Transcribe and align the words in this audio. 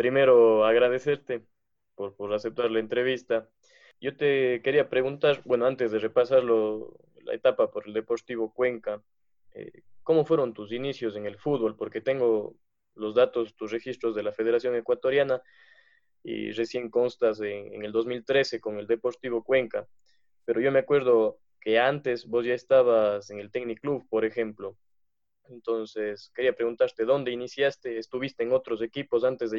primero 0.00 0.64
agradecerte 0.64 1.44
por, 1.94 2.16
por, 2.16 2.32
aceptar 2.32 2.70
la 2.70 2.78
entrevista. 2.80 3.50
Yo 4.00 4.16
te 4.16 4.62
quería 4.62 4.88
preguntar, 4.88 5.42
bueno, 5.44 5.66
antes 5.66 5.92
de 5.92 5.98
repasar 5.98 6.42
la 6.42 7.34
etapa 7.34 7.70
por 7.70 7.86
el 7.86 7.92
Deportivo 7.92 8.50
Cuenca, 8.50 9.02
eh, 9.52 9.82
¿cómo 10.02 10.24
fueron 10.24 10.54
tus 10.54 10.72
inicios 10.72 11.16
en 11.16 11.26
el 11.26 11.36
fútbol? 11.36 11.76
Porque 11.76 12.00
tengo 12.00 12.56
los 12.94 13.14
datos, 13.14 13.54
tus 13.56 13.70
registros 13.72 14.14
de 14.14 14.22
la 14.22 14.32
Federación 14.32 14.74
Ecuatoriana 14.74 15.42
y 16.22 16.50
recién 16.52 16.88
constas 16.88 17.38
en, 17.42 17.74
en 17.74 17.84
el 17.84 17.92
2013 17.92 18.58
con 18.58 18.78
el 18.78 18.86
Deportivo 18.86 19.44
Cuenca. 19.44 19.86
Pero 20.46 20.62
yo 20.62 20.72
me 20.72 20.78
acuerdo 20.78 21.40
que 21.60 21.78
antes 21.78 22.24
vos 22.24 22.46
ya 22.46 22.54
estabas 22.54 23.28
en 23.28 23.38
el 23.38 23.50
Technic 23.50 23.82
Club, 23.82 24.06
por 24.08 24.24
ejemplo. 24.24 24.78
Entonces, 25.50 26.30
quería 26.34 26.54
preguntarte, 26.54 27.04
¿dónde 27.04 27.32
iniciaste? 27.32 27.98
¿Estuviste 27.98 28.42
en 28.44 28.52
otros 28.52 28.82
equipos 28.82 29.24
antes 29.24 29.50
de 29.50 29.58